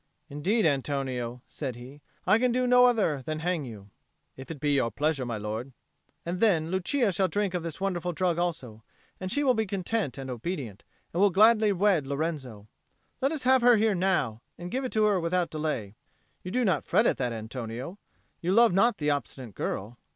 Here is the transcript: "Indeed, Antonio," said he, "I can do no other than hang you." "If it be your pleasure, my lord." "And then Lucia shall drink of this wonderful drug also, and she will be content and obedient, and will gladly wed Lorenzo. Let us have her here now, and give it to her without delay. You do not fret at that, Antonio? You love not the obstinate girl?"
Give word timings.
"Indeed, 0.31 0.65
Antonio," 0.65 1.43
said 1.47 1.75
he, 1.75 2.01
"I 2.25 2.39
can 2.39 2.51
do 2.51 2.65
no 2.65 2.87
other 2.87 3.21
than 3.21 3.37
hang 3.37 3.65
you." 3.65 3.91
"If 4.35 4.49
it 4.49 4.59
be 4.59 4.71
your 4.73 4.89
pleasure, 4.89 5.27
my 5.27 5.37
lord." 5.37 5.73
"And 6.25 6.39
then 6.39 6.71
Lucia 6.71 7.11
shall 7.11 7.27
drink 7.27 7.53
of 7.53 7.61
this 7.61 7.79
wonderful 7.79 8.11
drug 8.11 8.39
also, 8.39 8.83
and 9.19 9.31
she 9.31 9.43
will 9.43 9.53
be 9.53 9.67
content 9.67 10.17
and 10.17 10.27
obedient, 10.31 10.83
and 11.13 11.21
will 11.21 11.29
gladly 11.29 11.71
wed 11.71 12.07
Lorenzo. 12.07 12.67
Let 13.21 13.31
us 13.31 13.43
have 13.43 13.61
her 13.61 13.77
here 13.77 13.93
now, 13.93 14.41
and 14.57 14.71
give 14.71 14.83
it 14.83 14.91
to 14.93 15.03
her 15.03 15.19
without 15.19 15.51
delay. 15.51 15.93
You 16.41 16.49
do 16.49 16.65
not 16.65 16.83
fret 16.83 17.05
at 17.05 17.17
that, 17.17 17.31
Antonio? 17.31 17.99
You 18.41 18.53
love 18.53 18.73
not 18.73 18.97
the 18.97 19.11
obstinate 19.11 19.53
girl?" 19.53 19.99